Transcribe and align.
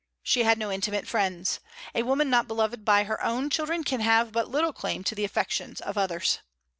She 0.23 0.41
had 0.41 0.57
no 0.57 0.71
intimate 0.71 1.07
friends. 1.07 1.59
"A 1.93 2.01
woman 2.01 2.27
not 2.27 2.47
beloved 2.47 2.83
by 2.83 3.03
her 3.03 3.23
own 3.23 3.51
children 3.51 3.83
can 3.83 3.99
have 3.99 4.31
but 4.31 4.49
little 4.49 4.73
claim 4.73 5.03
to 5.03 5.13
the 5.13 5.25
affections 5.25 5.79
of 5.79 5.95
others." 5.95 6.39